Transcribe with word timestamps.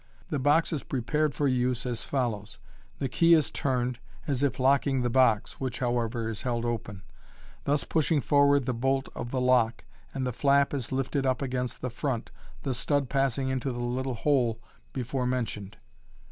The 0.29 0.39
box 0.39 0.73
is 0.73 0.81
prepared 0.81 1.35
for 1.35 1.47
use 1.47 1.85
as 1.85 2.03
follows:— 2.03 2.57
The 2.97 3.07
key 3.07 3.35
is 3.35 3.51
turned, 3.51 3.99
as 4.25 4.41
if 4.41 4.59
locking 4.59 5.03
the 5.03 5.11
box 5.11 5.59
(which, 5.59 5.77
however, 5.77 6.27
is 6.27 6.41
held 6.41 6.65
open), 6.65 7.03
thus 7.65 7.83
pushing 7.83 8.19
forward 8.19 8.65
the 8.65 8.73
bolt 8.73 9.09
of 9.13 9.29
the 9.29 9.39
lock, 9.39 9.83
and 10.11 10.25
the 10.25 10.33
flap 10.33 10.73
is 10.73 10.91
lifted 10.91 11.27
up 11.27 11.43
against 11.43 11.81
the 11.81 11.91
front, 11.91 12.31
the 12.63 12.73
stud 12.73 13.09
passing 13.09 13.49
into 13.49 13.71
the 13.71 13.77
little 13.77 14.15
hole 14.15 14.59
before 14.91 15.27
mentioned. 15.27 15.77